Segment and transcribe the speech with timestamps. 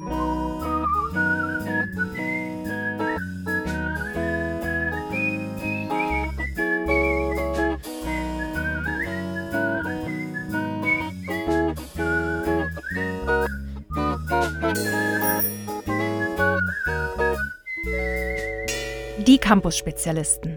[0.00, 0.06] Die
[19.38, 20.56] Campus-Spezialisten.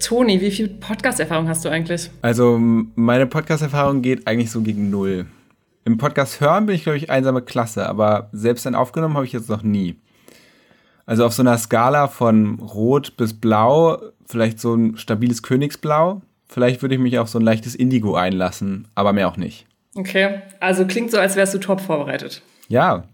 [0.00, 2.08] Toni, wie viel Podcast-Erfahrung hast du eigentlich?
[2.22, 5.26] Also meine Podcast-Erfahrung geht eigentlich so gegen null.
[5.84, 9.32] Im Podcast hören bin ich, glaube ich, einsame Klasse, aber selbst dann aufgenommen habe ich
[9.32, 9.98] jetzt noch nie.
[11.06, 16.20] Also auf so einer Skala von Rot bis Blau, vielleicht so ein stabiles Königsblau.
[16.46, 19.66] Vielleicht würde ich mich auf so ein leichtes Indigo einlassen, aber mehr auch nicht.
[19.94, 22.42] Okay, also klingt so, als wärst du top vorbereitet.
[22.68, 23.04] Ja,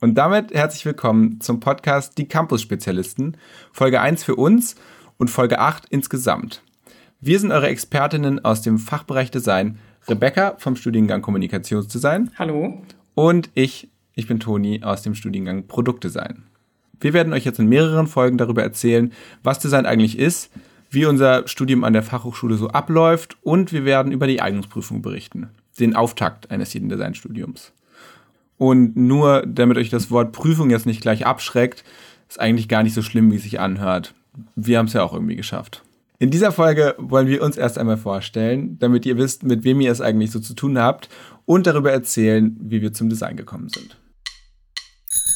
[0.00, 3.36] und damit herzlich willkommen zum Podcast Die Campus-Spezialisten,
[3.72, 4.74] Folge 1 für uns
[5.18, 6.62] und Folge 8 insgesamt.
[7.20, 12.30] Wir sind eure Expertinnen aus dem Fachbereich Design, Rebecca vom Studiengang Kommunikationsdesign.
[12.38, 12.82] Hallo.
[13.14, 16.44] Und ich, ich bin Toni aus dem Studiengang Produktdesign.
[17.00, 19.12] Wir werden euch jetzt in mehreren Folgen darüber erzählen,
[19.42, 20.50] was Design eigentlich ist,
[20.90, 25.50] wie unser Studium an der Fachhochschule so abläuft und wir werden über die Eignungsprüfung berichten,
[25.78, 27.72] den Auftakt eines jeden Designstudiums.
[28.58, 31.84] Und nur damit euch das Wort Prüfung jetzt nicht gleich abschreckt,
[32.28, 34.14] ist eigentlich gar nicht so schlimm, wie es sich anhört.
[34.54, 35.82] Wir haben es ja auch irgendwie geschafft.
[36.18, 39.92] In dieser Folge wollen wir uns erst einmal vorstellen, damit ihr wisst, mit wem ihr
[39.92, 41.10] es eigentlich so zu tun habt
[41.44, 43.98] und darüber erzählen, wie wir zum Design gekommen sind.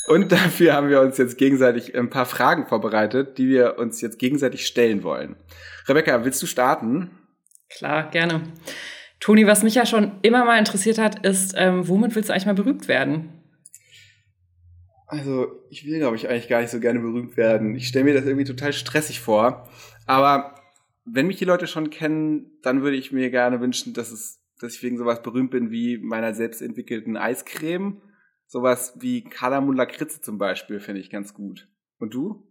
[0.08, 4.18] Und dafür haben wir uns jetzt gegenseitig ein paar Fragen vorbereitet, die wir uns jetzt
[4.18, 5.36] gegenseitig stellen wollen.
[5.86, 7.10] Rebecca, willst du starten?
[7.68, 8.42] Klar, gerne.
[9.20, 12.46] Toni, was mich ja schon immer mal interessiert hat, ist, ähm, womit willst du eigentlich
[12.46, 13.28] mal berühmt werden?
[15.06, 17.74] Also, ich will, glaube ich, eigentlich gar nicht so gerne berühmt werden.
[17.74, 19.68] Ich stelle mir das irgendwie total stressig vor.
[20.06, 20.59] Aber
[21.04, 24.74] wenn mich die Leute schon kennen, dann würde ich mir gerne wünschen, dass es, dass
[24.74, 28.02] ich wegen sowas berühmt bin wie meiner selbst entwickelten Eiscreme.
[28.46, 31.68] Sowas wie Kalamun Lakritze zum Beispiel finde ich ganz gut.
[31.98, 32.46] Und du?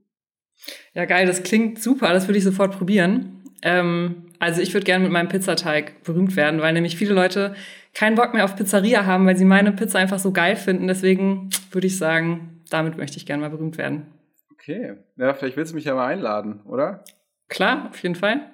[0.94, 3.44] Ja, geil, das klingt super, das würde ich sofort probieren.
[3.62, 7.56] Ähm, also ich würde gerne mit meinem Pizzateig berühmt werden, weil nämlich viele Leute
[7.94, 10.88] keinen Bock mehr auf Pizzeria haben, weil sie meine Pizza einfach so geil finden.
[10.88, 14.08] Deswegen würde ich sagen, damit möchte ich gerne mal berühmt werden.
[14.54, 14.96] Okay.
[15.18, 17.04] Ja, vielleicht willst du mich ja mal einladen, oder?
[17.50, 18.52] Klar, auf jeden Fall.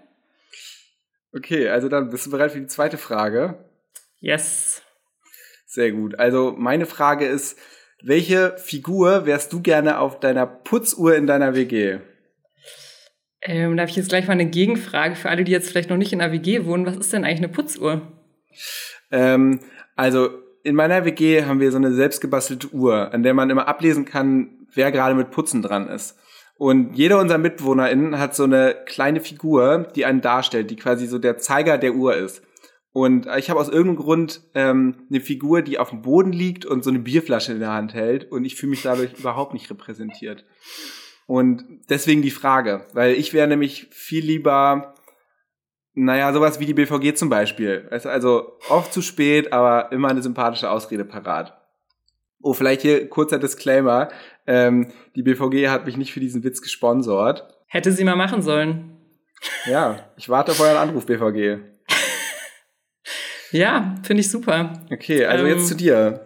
[1.34, 3.66] Okay, also dann bist du bereit für die zweite Frage?
[4.20, 4.82] Yes.
[5.66, 6.18] Sehr gut.
[6.18, 7.60] Also meine Frage ist,
[8.02, 12.00] welche Figur wärst du gerne auf deiner Putzuhr in deiner WG?
[13.42, 15.98] Ähm, da habe ich jetzt gleich mal eine Gegenfrage für alle, die jetzt vielleicht noch
[15.98, 16.86] nicht in der WG wohnen.
[16.86, 18.02] Was ist denn eigentlich eine Putzuhr?
[19.12, 19.60] Ähm,
[19.96, 20.30] also
[20.64, 24.68] in meiner WG haben wir so eine selbstgebastelte Uhr, an der man immer ablesen kann,
[24.74, 26.18] wer gerade mit Putzen dran ist.
[26.58, 31.20] Und jeder unserer MitbewohnerInnen hat so eine kleine Figur, die einen darstellt, die quasi so
[31.20, 32.42] der Zeiger der Uhr ist.
[32.94, 36.82] Und ich habe aus irgendeinem Grund ähm, eine Figur, die auf dem Boden liegt und
[36.82, 38.32] so eine Bierflasche in der Hand hält.
[38.32, 40.46] Und ich fühle mich dadurch überhaupt nicht repräsentiert.
[41.28, 44.96] Und deswegen die Frage, weil ich wäre nämlich viel lieber,
[45.94, 47.90] naja, sowas wie die BVG zum Beispiel.
[47.90, 51.65] Also oft zu spät, aber immer eine sympathische Ausrede parat.
[52.42, 54.10] Oh, vielleicht hier kurzer Disclaimer.
[54.48, 57.48] Ähm, die BVG hat mich nicht für diesen Witz gesponsort.
[57.68, 58.92] Hätte sie mal machen sollen.
[59.66, 61.60] Ja, ich warte auf euren Anruf, BVG.
[63.52, 64.86] ja, finde ich super.
[64.92, 66.26] Okay, also ähm, jetzt zu dir.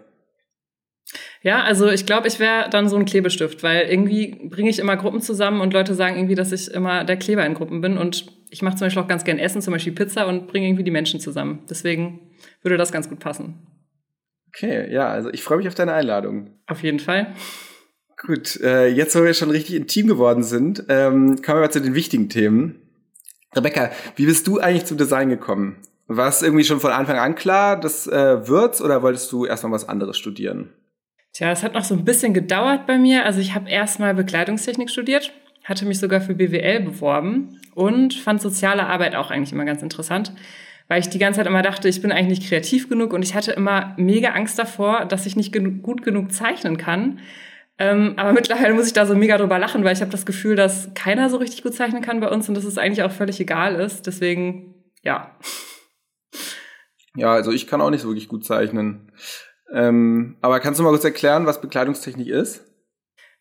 [1.42, 4.98] Ja, also ich glaube, ich wäre dann so ein Klebestift, weil irgendwie bringe ich immer
[4.98, 8.26] Gruppen zusammen und Leute sagen irgendwie, dass ich immer der Kleber in Gruppen bin und
[8.50, 10.92] ich mache zum Beispiel auch ganz gern Essen, zum Beispiel Pizza und bringe irgendwie die
[10.92, 11.64] Menschen zusammen.
[11.70, 12.32] Deswegen
[12.62, 13.66] würde das ganz gut passen.
[14.50, 16.60] Okay, ja, also ich freue mich auf deine Einladung.
[16.68, 17.34] Auf jeden Fall.
[18.18, 21.82] Gut, äh, jetzt, wo wir schon richtig intim geworden sind, ähm, kommen wir mal zu
[21.82, 22.82] den wichtigen Themen.
[23.56, 25.78] Rebecca, wie bist du eigentlich zum Design gekommen?
[26.08, 29.72] War es irgendwie schon von Anfang an klar, das äh, wird's oder wolltest du erstmal
[29.72, 30.74] was anderes studieren?
[31.34, 33.26] Tja, es hat noch so ein bisschen gedauert bei mir.
[33.26, 35.32] Also ich habe erstmal Bekleidungstechnik studiert,
[35.64, 40.34] hatte mich sogar für BWL beworben und fand soziale Arbeit auch eigentlich immer ganz interessant,
[40.90, 43.36] weil ich die ganze Zeit immer dachte, ich bin eigentlich nicht kreativ genug und ich
[43.36, 47.20] hatte immer mega Angst davor, dass ich nicht genu gut genug zeichnen kann.
[47.78, 50.58] Ähm, aber mittlerweile muss ich da so mega drüber lachen, weil ich habe das Gefühl,
[50.58, 53.40] dass keiner so richtig gut zeichnen kann bei uns und dass es eigentlich auch völlig
[53.40, 54.08] egal ist.
[54.08, 55.38] Deswegen, ja.
[57.16, 59.12] Ja, also ich kann auch nicht so wirklich gut zeichnen.
[59.72, 62.66] Ähm, aber kannst du mal kurz erklären, was Bekleidungstechnik ist?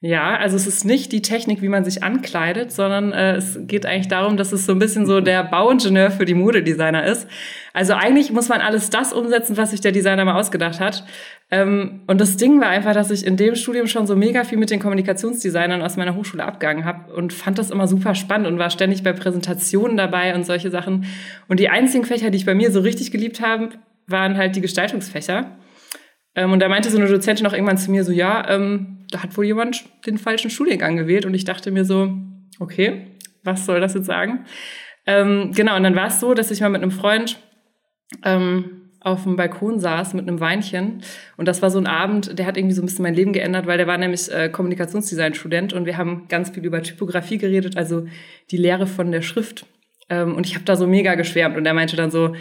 [0.00, 3.84] Ja, also es ist nicht die Technik, wie man sich ankleidet, sondern äh, es geht
[3.84, 7.26] eigentlich darum, dass es so ein bisschen so der Bauingenieur für die Modedesigner ist.
[7.72, 11.04] Also eigentlich muss man alles das umsetzen, was sich der Designer mal ausgedacht hat.
[11.50, 14.58] Ähm, und das Ding war einfach, dass ich in dem Studium schon so mega viel
[14.58, 18.60] mit den Kommunikationsdesignern aus meiner Hochschule abgegangen habe und fand das immer super spannend und
[18.60, 21.06] war ständig bei Präsentationen dabei und solche Sachen.
[21.48, 23.70] Und die einzigen Fächer, die ich bei mir so richtig geliebt habe,
[24.06, 25.58] waren halt die Gestaltungsfächer.
[26.36, 29.22] Ähm, und da meinte so eine Dozentin auch irgendwann zu mir so, ja, ähm, da
[29.22, 31.26] hat wohl jemand den falschen Studiengang gewählt.
[31.26, 32.12] Und ich dachte mir so,
[32.58, 33.06] okay,
[33.44, 34.44] was soll das jetzt sagen?
[35.06, 37.38] Ähm, genau, und dann war es so, dass ich mal mit einem Freund
[38.24, 41.02] ähm, auf dem Balkon saß mit einem Weinchen.
[41.36, 43.66] Und das war so ein Abend, der hat irgendwie so ein bisschen mein Leben geändert,
[43.66, 48.06] weil der war nämlich äh, Kommunikationsdesign-Student und wir haben ganz viel über Typografie geredet, also
[48.50, 49.66] die Lehre von der Schrift.
[50.10, 52.34] Ähm, und ich habe da so mega geschwärmt und er meinte dann so,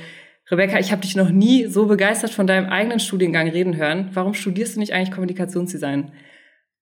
[0.50, 4.10] Rebecca, ich habe dich noch nie so begeistert von deinem eigenen Studiengang reden hören.
[4.14, 6.12] Warum studierst du nicht eigentlich Kommunikationsdesign?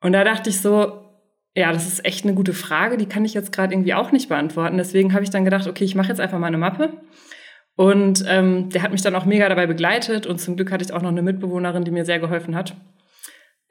[0.06, 1.02] Und da dachte ich so,
[1.56, 4.30] ja, das ist echt eine gute Frage, die kann ich jetzt gerade irgendwie auch nicht
[4.30, 4.78] beantworten.
[4.78, 6.94] Deswegen habe ich dann gedacht, okay, ich mache jetzt einfach mal eine Mappe
[7.75, 10.94] und ähm, der hat mich dann auch mega dabei begleitet und zum Glück hatte ich
[10.94, 12.75] auch noch eine Mitbewohnerin, die mir sehr geholfen hat.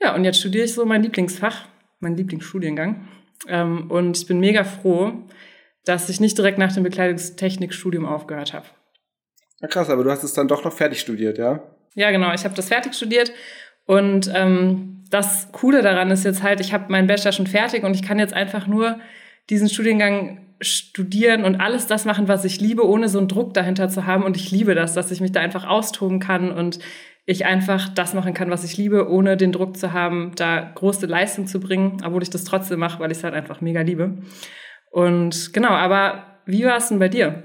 [0.02, 1.68] Ja, und jetzt studiere ich so mein Lieblingsfach,
[2.00, 3.06] mein Lieblingsstudiengang.
[3.46, 5.12] Ähm, und ich bin mega froh,
[5.84, 8.66] dass ich nicht direkt nach dem Bekleidungstechnikstudium aufgehört habe.
[9.60, 11.62] Ja, krass, aber du hast es dann doch noch fertig studiert, ja?
[11.94, 12.34] Ja, genau.
[12.34, 13.32] Ich habe das fertig studiert
[13.86, 17.94] und ähm, das Coole daran ist jetzt halt, ich habe meinen Bachelor schon fertig und
[17.94, 18.98] ich kann jetzt einfach nur
[19.50, 23.88] diesen Studiengang studieren und alles das machen, was ich liebe, ohne so einen Druck dahinter
[23.88, 24.22] zu haben.
[24.22, 26.78] Und ich liebe das, dass ich mich da einfach austoben kann und
[27.26, 31.06] ich einfach das machen kann, was ich liebe, ohne den Druck zu haben, da große
[31.06, 34.18] Leistung zu bringen, obwohl ich das trotzdem mache, weil ich es halt einfach mega liebe.
[34.90, 37.42] Und genau, aber wie war es denn bei dir?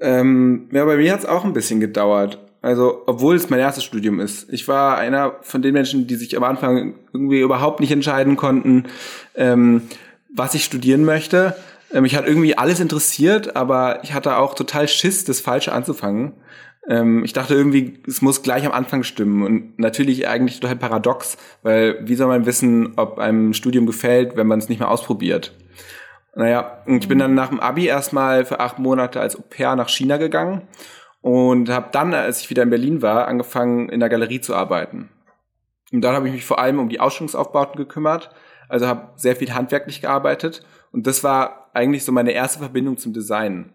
[0.00, 2.38] Ähm, ja, bei mir hat es auch ein bisschen gedauert.
[2.64, 4.50] Also, obwohl es mein erstes Studium ist.
[4.50, 8.84] Ich war einer von den Menschen, die sich am Anfang irgendwie überhaupt nicht entscheiden konnten,
[9.34, 9.82] ähm,
[10.30, 11.54] was ich studieren möchte.
[11.92, 16.32] Äh, mich hat irgendwie alles interessiert, aber ich hatte auch total Schiss, das Falsche anzufangen.
[16.88, 19.42] Ähm, ich dachte irgendwie, es muss gleich am Anfang stimmen.
[19.42, 24.46] Und natürlich eigentlich total paradox, weil wie soll man wissen, ob einem Studium gefällt, wenn
[24.46, 25.52] man es nicht mehr ausprobiert?
[26.34, 29.90] Naja, ich bin dann nach dem Abi erstmal für acht Monate als Au pair nach
[29.90, 30.62] China gegangen
[31.24, 35.08] und habe dann, als ich wieder in Berlin war, angefangen in der Galerie zu arbeiten.
[35.90, 38.30] Und dann habe ich mich vor allem um die Ausstellungsaufbauten gekümmert,
[38.68, 43.14] also habe sehr viel handwerklich gearbeitet und das war eigentlich so meine erste Verbindung zum
[43.14, 43.72] Design.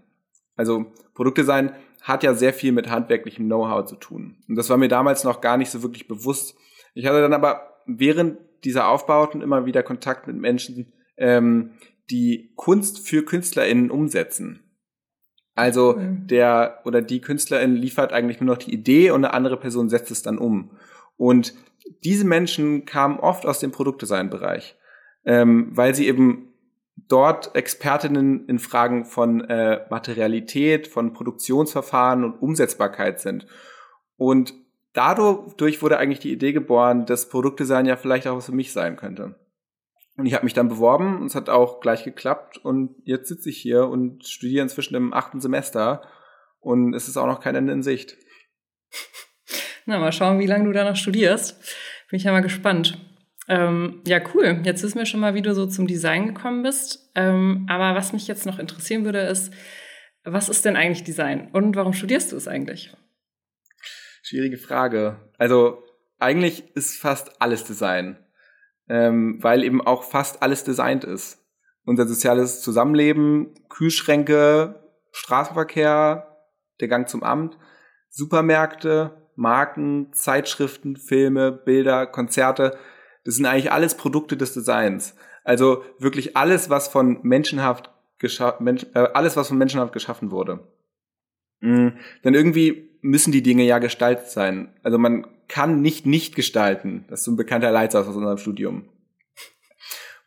[0.58, 1.72] Also Produktdesign
[2.04, 4.38] hat ja sehr viel mit handwerklichem Know-how zu tun.
[4.48, 6.56] Und das war mir damals noch gar nicht so wirklich bewusst.
[6.94, 11.72] Ich hatte dann aber während dieser Aufbauten immer wieder Kontakt mit Menschen, ähm,
[12.12, 14.69] die Kunst für KünstlerInnen umsetzen.
[15.60, 19.90] Also der oder die Künstlerin liefert eigentlich nur noch die Idee und eine andere Person
[19.90, 20.72] setzt es dann um.
[21.18, 21.54] Und
[22.06, 24.78] diese Menschen kamen oft aus dem Produktdesign-Bereich,
[25.26, 26.54] ähm, weil sie eben
[27.10, 33.46] dort Expertinnen in Fragen von äh, Materialität, von Produktionsverfahren und Umsetzbarkeit sind.
[34.16, 34.54] Und
[34.94, 38.96] dadurch wurde eigentlich die Idee geboren, dass Produktdesign ja vielleicht auch was für mich sein
[38.96, 39.36] könnte.
[40.20, 43.50] Und ich habe mich dann beworben und es hat auch gleich geklappt und jetzt sitze
[43.50, 46.02] ich hier und studiere inzwischen im achten Semester
[46.60, 48.18] und es ist auch noch kein Ende in Sicht.
[49.86, 51.58] Na, mal schauen, wie lange du da noch studierst.
[52.10, 52.98] Bin ich ja mal gespannt.
[53.48, 54.60] Ähm, ja, cool.
[54.66, 57.12] Jetzt wissen wir schon mal, wie du so zum Design gekommen bist.
[57.16, 59.54] Ähm, aber was mich jetzt noch interessieren würde, ist,
[60.26, 62.94] was ist denn eigentlich Design und warum studierst du es eigentlich?
[64.22, 65.32] Schwierige Frage.
[65.38, 65.82] Also
[66.18, 68.18] eigentlich ist fast alles Design,
[68.90, 71.40] ähm, weil eben auch fast alles designt ist.
[71.86, 76.38] Unser soziales Zusammenleben, Kühlschränke, Straßenverkehr,
[76.82, 77.58] der Gang zum Amt,
[78.10, 82.78] Supermärkte, Marken, Zeitschriften, Filme, Bilder, Konzerte–
[83.30, 85.16] das sind eigentlich alles Produkte des Designs.
[85.44, 87.92] Also wirklich alles, was von menschenhaft
[88.60, 90.68] Mensch, äh, alles, was von menschenhaft geschaffen wurde.
[91.62, 91.98] Mhm.
[92.24, 94.74] Denn irgendwie müssen die Dinge ja gestaltet sein.
[94.84, 97.04] Also man kann nicht nicht gestalten.
[97.10, 98.86] Das ist so ein bekannter Leitsatz aus unserem Studium.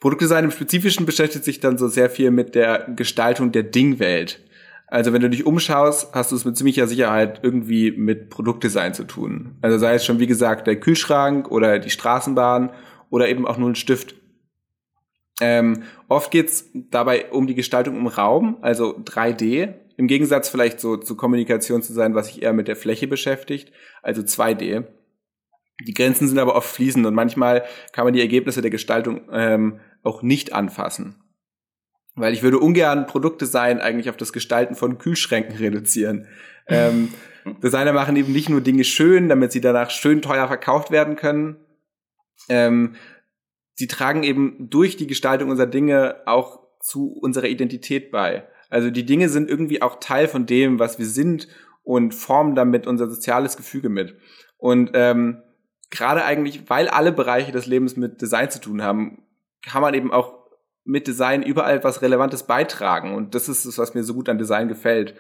[0.00, 4.40] Produktdesign im Spezifischen beschäftigt sich dann so sehr viel mit der Gestaltung der Dingwelt.
[4.88, 9.04] Also wenn du dich umschaust, hast du es mit ziemlicher Sicherheit irgendwie mit Produktdesign zu
[9.04, 9.56] tun.
[9.62, 12.72] Also sei es schon, wie gesagt, der Kühlschrank oder die Straßenbahn
[13.08, 14.16] oder eben auch nur ein Stift.
[15.40, 19.72] Ähm, oft geht's dabei um die Gestaltung im Raum, also 3D.
[19.96, 23.72] Im Gegensatz vielleicht so zu Kommunikation zu sein, was sich eher mit der Fläche beschäftigt,
[24.02, 24.84] also 2D.
[25.80, 29.80] Die Grenzen sind aber oft fließend und manchmal kann man die Ergebnisse der Gestaltung ähm,
[30.02, 31.16] auch nicht anfassen.
[32.14, 36.28] Weil ich würde ungern Produktdesign eigentlich auf das Gestalten von Kühlschränken reduzieren.
[36.68, 37.08] ähm,
[37.62, 41.56] Designer machen eben nicht nur Dinge schön, damit sie danach schön teuer verkauft werden können,
[42.48, 42.96] ähm,
[43.74, 48.46] sie tragen eben durch die Gestaltung unserer Dinge auch zu unserer Identität bei.
[48.70, 51.48] Also die Dinge sind irgendwie auch Teil von dem, was wir sind
[51.82, 54.16] und formen damit unser soziales Gefüge mit.
[54.56, 55.42] Und ähm,
[55.92, 59.22] gerade eigentlich, weil alle Bereiche des Lebens mit Design zu tun haben,
[59.64, 60.42] kann man eben auch
[60.84, 63.14] mit Design überall etwas Relevantes beitragen.
[63.14, 65.14] Und das ist es, was mir so gut an Design gefällt.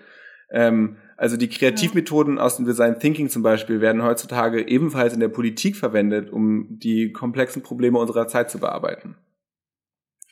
[0.50, 5.28] Ähm, also die Kreativmethoden aus dem Design Thinking zum Beispiel werden heutzutage ebenfalls in der
[5.28, 9.16] Politik verwendet, um die komplexen Probleme unserer Zeit zu bearbeiten.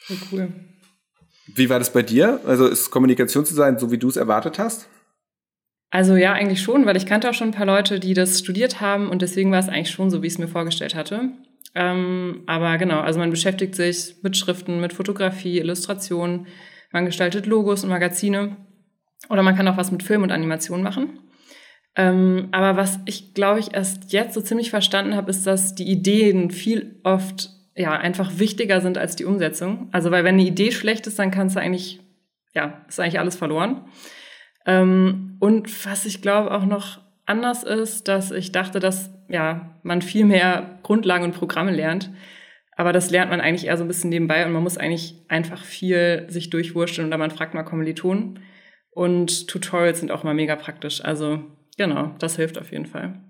[0.09, 0.49] Oh, cool.
[1.55, 2.41] Wie war das bei dir?
[2.47, 4.89] Also ist Kommunikationsdesign so, wie du es erwartet hast?
[5.91, 8.81] Also ja, eigentlich schon, weil ich kannte auch schon ein paar Leute, die das studiert
[8.81, 11.31] haben und deswegen war es eigentlich schon so, wie ich es mir vorgestellt hatte.
[11.75, 16.47] Ähm, aber genau, also man beschäftigt sich mit Schriften, mit Fotografie, Illustration,
[16.93, 18.57] man gestaltet Logos und Magazine
[19.29, 21.21] oder man kann auch was mit Film und Animation machen.
[21.97, 25.91] Ähm, aber was ich, glaube ich, erst jetzt so ziemlich verstanden habe, ist, dass die
[25.91, 29.89] Ideen viel oft ja einfach wichtiger sind als die Umsetzung.
[29.93, 32.01] Also weil wenn eine Idee schlecht ist, dann kannst du eigentlich,
[32.55, 33.85] ja, ist eigentlich alles verloren.
[34.71, 40.01] Ähm, und was ich glaube auch noch anders ist, dass ich dachte, dass ja, man
[40.01, 42.11] viel mehr Grundlagen und Programme lernt.
[42.77, 45.65] Aber das lernt man eigentlich eher so ein bisschen nebenbei und man muss eigentlich einfach
[45.65, 48.39] viel sich durchwurschteln oder man fragt mal Kommilitonen.
[48.91, 51.05] Und Tutorials sind auch mal mega praktisch.
[51.05, 51.41] Also
[51.77, 53.21] genau, das hilft auf jeden Fall.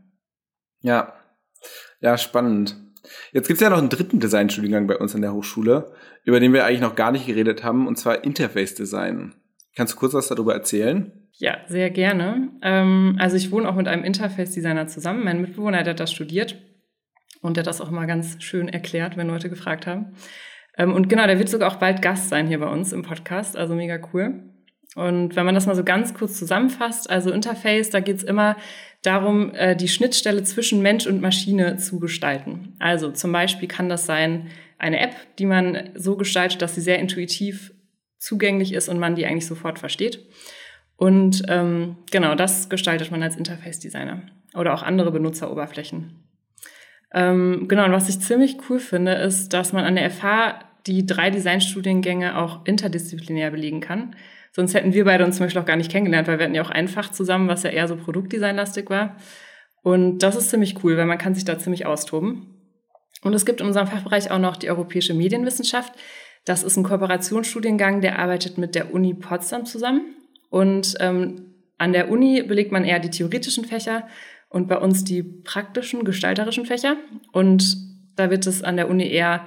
[0.83, 1.15] Ja,
[2.01, 2.77] ja, spannend.
[3.33, 5.93] Jetzt gibt es ja noch einen dritten Designstudiengang bei uns an der Hochschule,
[6.25, 9.35] über den wir eigentlich noch gar nicht geredet haben, und zwar Interface Design.
[9.77, 11.13] Kannst du kurz was darüber erzählen?
[11.33, 12.51] Ja, sehr gerne.
[12.63, 15.25] Ähm, also ich wohne auch mit einem Interface-Designer zusammen.
[15.25, 16.61] Mein Mitbewohner, der hat das studiert
[17.41, 20.15] und der das auch mal ganz schön erklärt, wenn Leute gefragt haben.
[20.77, 23.57] Ähm, und genau, der wird sogar auch bald Gast sein hier bei uns im Podcast,
[23.57, 24.43] also mega cool.
[24.97, 28.57] Und wenn man das mal so ganz kurz zusammenfasst, also Interface, da geht's immer
[29.03, 32.75] darum, äh, die Schnittstelle zwischen Mensch und Maschine zu gestalten.
[32.81, 34.49] Also zum Beispiel kann das sein
[34.79, 37.73] eine App, die man so gestaltet, dass sie sehr intuitiv
[38.21, 40.25] zugänglich ist und man die eigentlich sofort versteht.
[40.97, 44.23] Und ähm, genau, das gestaltet man als Interface-Designer
[44.55, 46.23] oder auch andere Benutzeroberflächen.
[47.13, 51.07] Ähm, genau, und was ich ziemlich cool finde, ist, dass man an der FH die
[51.07, 54.15] drei Designstudiengänge auch interdisziplinär belegen kann.
[54.53, 56.63] Sonst hätten wir beide uns zum Beispiel auch gar nicht kennengelernt, weil wir hatten ja
[56.63, 59.17] auch ein Fach zusammen, was ja eher so Produktdesignlastig war.
[59.83, 62.57] Und das ist ziemlich cool, weil man kann sich da ziemlich austoben.
[63.23, 65.93] Und es gibt in unserem Fachbereich auch noch die europäische Medienwissenschaft.
[66.45, 70.17] Das ist ein Kooperationsstudiengang, der arbeitet mit der Uni Potsdam zusammen.
[70.49, 74.09] Und ähm, an der Uni belegt man eher die theoretischen Fächer
[74.49, 76.97] und bei uns die praktischen, gestalterischen Fächer.
[77.33, 77.77] Und
[78.17, 79.47] da wird es an der Uni eher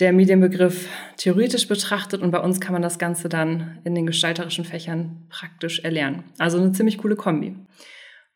[0.00, 4.64] der Medienbegriff theoretisch betrachtet und bei uns kann man das Ganze dann in den gestalterischen
[4.64, 6.24] Fächern praktisch erlernen.
[6.38, 7.54] Also eine ziemlich coole Kombi.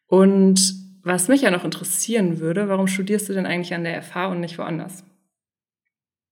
[0.07, 4.27] Und was mich ja noch interessieren würde, warum studierst du denn eigentlich an der FH
[4.27, 5.05] und nicht woanders?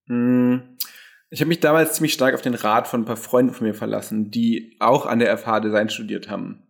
[0.07, 0.74] Hm,
[1.35, 3.75] ich habe mich damals ziemlich stark auf den Rat von ein paar Freunden von mir
[3.75, 6.63] verlassen, die auch an der FH Design studiert haben.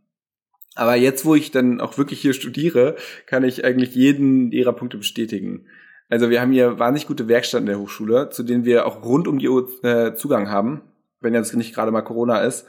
[0.74, 4.96] Aber jetzt, wo ich dann auch wirklich hier studiere, kann ich eigentlich jeden ihrer Punkte
[4.96, 5.66] bestätigen.
[6.08, 9.38] Also wir haben hier wahnsinnig gute Werkstätten der Hochschule, zu denen wir auch rund um
[9.38, 10.80] die Uhr äh, Zugang haben,
[11.20, 12.66] wenn jetzt nicht gerade mal Corona ist.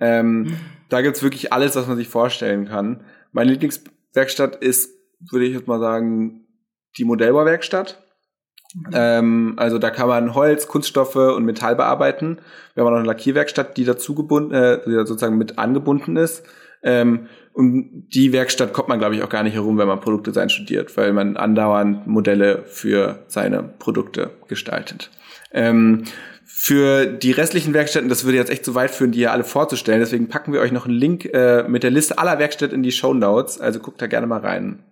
[0.00, 0.56] Ähm, mhm.
[0.88, 3.04] Da gibt's wirklich alles, was man sich vorstellen kann.
[3.32, 4.90] Meine Lieblingswerkstatt ist,
[5.30, 6.46] würde ich jetzt mal sagen,
[6.96, 8.02] die Modellbauwerkstatt.
[8.74, 8.90] Mhm.
[8.92, 12.38] Ähm, also da kann man Holz, Kunststoffe und Metall bearbeiten.
[12.74, 16.44] Wir haben auch eine Lackierwerkstatt, die dazu gebunden, äh, die sozusagen mit angebunden ist.
[16.82, 20.50] Ähm, und die Werkstatt kommt man, glaube ich, auch gar nicht herum, wenn man Produktdesign
[20.50, 25.10] studiert, weil man andauernd Modelle für seine Produkte gestaltet.
[25.52, 26.04] Ähm,
[26.44, 30.00] für die restlichen Werkstätten, das würde jetzt echt zu weit führen, die hier alle vorzustellen.
[30.00, 32.92] Deswegen packen wir euch noch einen Link äh, mit der Liste aller Werkstätten in die
[32.92, 33.60] Show Notes.
[33.60, 34.82] Also guckt da gerne mal rein.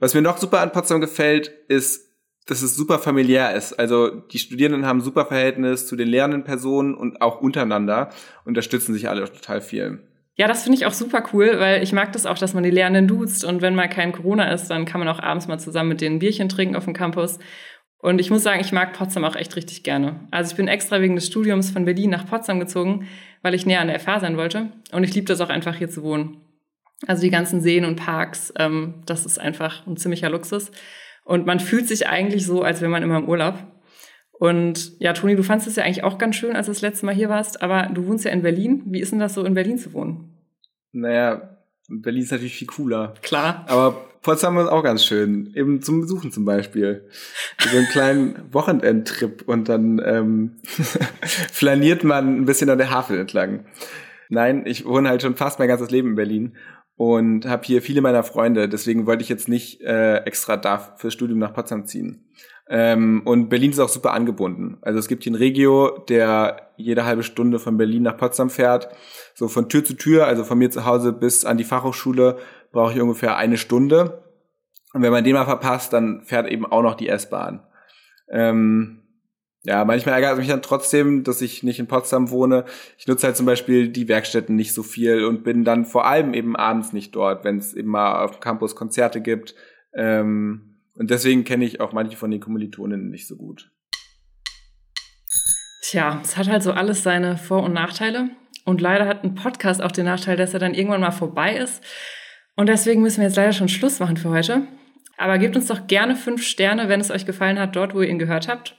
[0.00, 2.13] Was mir noch super an Potsdam gefällt, ist,
[2.46, 3.72] dass es super familiär ist.
[3.72, 8.10] Also die Studierenden haben super Verhältnis zu den lehrenden Personen und auch untereinander,
[8.44, 10.00] unterstützen sich alle total viel.
[10.36, 12.70] Ja, das finde ich auch super cool, weil ich mag das auch, dass man die
[12.70, 15.90] Lehrenden duzt und wenn mal kein Corona ist, dann kann man auch abends mal zusammen
[15.90, 17.38] mit denen Bierchen trinken auf dem Campus.
[17.98, 20.28] Und ich muss sagen, ich mag Potsdam auch echt richtig gerne.
[20.30, 23.06] Also ich bin extra wegen des Studiums von Berlin nach Potsdam gezogen,
[23.42, 24.72] weil ich näher an der FH sein wollte.
[24.92, 26.40] Und ich liebe das auch einfach hier zu wohnen.
[27.06, 30.70] Also die ganzen Seen und Parks, ähm, das ist einfach ein ziemlicher Luxus.
[31.24, 33.58] Und man fühlt sich eigentlich so, als wäre man immer im Urlaub.
[34.32, 37.06] Und ja, Toni, du fandest es ja eigentlich auch ganz schön, als du das letzte
[37.06, 38.82] Mal hier warst, aber du wohnst ja in Berlin.
[38.86, 40.34] Wie ist denn das so, in Berlin zu wohnen?
[40.92, 43.14] Naja, Berlin ist natürlich viel cooler.
[43.22, 43.64] Klar.
[43.68, 45.52] Aber Potsdam ist auch ganz schön.
[45.54, 47.08] Eben zum Besuchen zum Beispiel.
[47.58, 50.56] So einen kleinen Wochenendtrip und dann ähm,
[51.52, 53.66] flaniert man ein bisschen an der Havel entlang.
[54.30, 56.56] Nein, ich wohne halt schon fast mein ganzes Leben in Berlin
[56.96, 58.68] und habe hier viele meiner Freunde.
[58.68, 62.24] Deswegen wollte ich jetzt nicht äh, extra da fürs Studium nach Potsdam ziehen.
[62.68, 64.78] Ähm, und Berlin ist auch super angebunden.
[64.80, 68.88] Also es gibt hier einen Regio, der jede halbe Stunde von Berlin nach Potsdam fährt.
[69.34, 72.38] So von Tür zu Tür, also von mir zu Hause bis an die Fachhochschule,
[72.72, 74.22] brauche ich ungefähr eine Stunde.
[74.94, 77.66] Und wenn man den mal verpasst, dann fährt eben auch noch die S-Bahn.
[78.30, 79.03] Ähm,
[79.66, 82.66] Ja, manchmal ärgert mich dann trotzdem, dass ich nicht in Potsdam wohne.
[82.98, 86.34] Ich nutze halt zum Beispiel die Werkstätten nicht so viel und bin dann vor allem
[86.34, 89.54] eben abends nicht dort, wenn es eben mal auf dem Campus Konzerte gibt.
[89.94, 93.70] Ähm, und deswegen kenne ich auch manche von den Kommilitoninnen nicht so gut.
[95.80, 98.28] Tja, es hat halt so alles seine Vor- und Nachteile.
[98.66, 101.82] Und leider hat ein Podcast auch den Nachteil, dass er dann irgendwann mal vorbei ist.
[102.54, 104.66] Und deswegen müssen wir jetzt leider schon Schluss machen für heute.
[105.16, 108.08] Aber gebt uns doch gerne fünf Sterne, wenn es euch gefallen hat, dort, wo ihr
[108.08, 108.76] ihn gehört habt.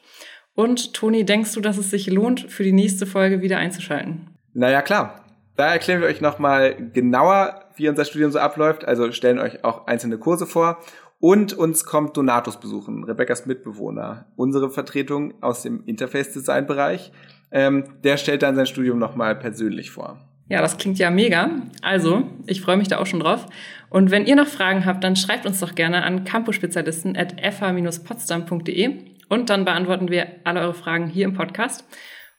[0.55, 4.29] Und Toni, denkst du, dass es sich lohnt, für die nächste Folge wieder einzuschalten?
[4.53, 5.21] Naja, klar.
[5.57, 8.85] Da erklären wir euch nochmal genauer, wie unser Studium so abläuft.
[8.85, 10.79] Also stellen euch auch einzelne Kurse vor.
[11.19, 17.11] Und uns kommt Donatus besuchen, Rebecca's Mitbewohner, unsere Vertretung aus dem Interface-Design-Bereich.
[17.51, 20.19] Ähm, der stellt dann sein Studium nochmal persönlich vor.
[20.49, 21.49] Ja, das klingt ja mega.
[21.81, 23.47] Also, ich freue mich da auch schon drauf.
[23.89, 29.65] Und wenn ihr noch Fragen habt, dann schreibt uns doch gerne an campuspezialisten.fa-potsdam.de und dann
[29.65, 31.85] beantworten wir alle eure Fragen hier im Podcast.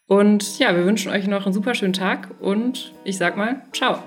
[0.07, 3.99] Und ja, wir wünschen euch noch einen super schönen Tag und ich sag mal, ciao.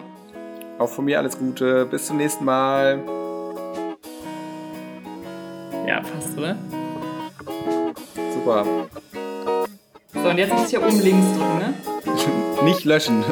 [0.78, 1.86] Auch von mir alles Gute.
[1.86, 3.00] Bis zum nächsten Mal.
[5.86, 6.56] Ja, passt, oder?
[8.34, 8.66] Super.
[10.14, 11.74] So, und jetzt muss ich hier oben links drücken, ne?
[12.64, 13.24] Nicht löschen.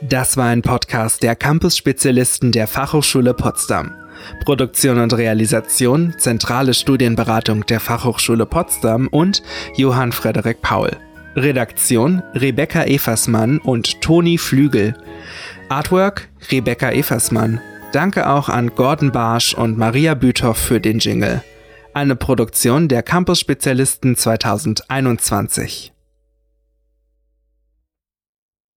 [0.00, 4.03] Das war ein Podcast der Campus-Spezialisten der Fachhochschule Potsdam.
[4.44, 9.42] Produktion und Realisation, zentrale Studienberatung der Fachhochschule Potsdam und
[9.76, 10.90] Johann Frederik Paul.
[11.36, 14.94] Redaktion Rebecca Eversmann und Toni Flügel.
[15.68, 17.60] Artwork Rebecca Eversmann.
[17.92, 21.42] Danke auch an Gordon Barsch und Maria Büthoff für den Jingle.
[21.92, 25.93] Eine Produktion der Campus Spezialisten 2021.